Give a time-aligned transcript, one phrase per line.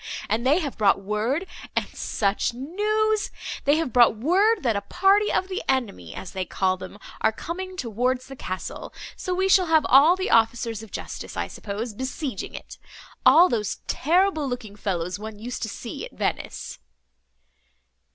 [0.29, 3.29] And they have brought word—and such news!
[3.65, 7.31] they have brought word, that a party of the enemy, as they call them, are
[7.31, 11.93] coming towards the castle; so we shall have all the officers of justice, I suppose,
[11.93, 12.79] besieging it!
[13.27, 16.79] all those terrible looking fellows one used to see at Venice."